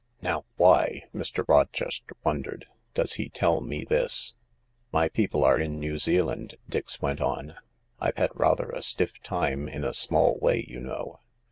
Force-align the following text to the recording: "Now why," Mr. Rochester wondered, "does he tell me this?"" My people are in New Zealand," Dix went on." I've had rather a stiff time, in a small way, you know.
"Now 0.19 0.45
why," 0.55 1.03
Mr. 1.13 1.47
Rochester 1.47 2.15
wondered, 2.23 2.65
"does 2.95 3.13
he 3.13 3.29
tell 3.29 3.61
me 3.61 3.83
this?"" 3.83 4.33
My 4.91 5.09
people 5.09 5.43
are 5.43 5.59
in 5.59 5.79
New 5.79 5.99
Zealand," 5.99 6.55
Dix 6.67 7.03
went 7.03 7.21
on." 7.21 7.53
I've 8.01 8.17
had 8.17 8.31
rather 8.33 8.71
a 8.71 8.81
stiff 8.81 9.11
time, 9.21 9.67
in 9.67 9.83
a 9.83 9.93
small 9.93 10.39
way, 10.39 10.65
you 10.67 10.79
know. 10.79 11.19